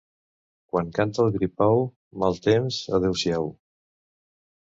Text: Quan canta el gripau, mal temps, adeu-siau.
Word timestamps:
Quan 0.71 0.87
canta 0.99 1.21
el 1.25 1.33
gripau, 1.35 1.83
mal 2.23 2.39
temps, 2.47 2.79
adeu-siau. 2.99 3.49